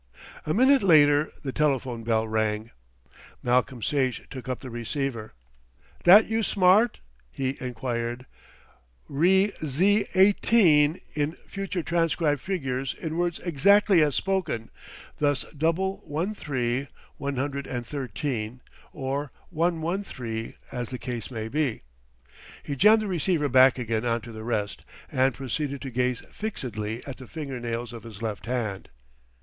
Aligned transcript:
A 0.47 0.51
minute 0.55 0.81
later 0.81 1.31
the 1.43 1.51
telephone 1.51 2.03
bell 2.03 2.27
rang. 2.27 2.71
Malcolm 3.43 3.83
Sage 3.83 4.27
took 4.31 4.49
up 4.49 4.61
the 4.61 4.71
receiver. 4.71 5.35
"That 6.05 6.25
you, 6.25 6.41
Smart?" 6.41 7.01
he 7.29 7.55
enquired, 7.59 8.25
"re 9.07 9.51
Z.18, 9.63 10.99
in 11.13 11.33
future 11.33 11.83
transcribe 11.83 12.39
figures 12.39 12.95
in 12.97 13.15
words 13.15 13.37
exactly 13.45 14.01
as 14.01 14.15
spoken, 14.15 14.71
thus 15.19 15.45
double 15.55 16.01
one 16.03 16.33
three, 16.33 16.87
one 17.17 17.35
hundred 17.35 17.67
and 17.67 17.85
thirteen, 17.85 18.61
or 18.91 19.31
one 19.51 19.81
one 19.81 20.03
three, 20.03 20.55
as 20.71 20.89
the 20.89 20.97
case 20.97 21.29
may 21.29 21.47
be." 21.47 21.83
He 22.63 22.75
jammed 22.75 23.03
the 23.03 23.07
receiver 23.07 23.49
back 23.49 23.77
again 23.77 24.03
on 24.03 24.21
to 24.21 24.31
the 24.31 24.43
rest, 24.43 24.83
and 25.11 25.35
proceeded 25.35 25.79
to 25.81 25.91
gaze 25.91 26.21
fixedly 26.31 27.05
at 27.05 27.17
the 27.17 27.27
finger 27.27 27.59
nails 27.59 27.93
of 27.93 28.01
his 28.01 28.19
left 28.23 28.47
hand. 28.47 28.89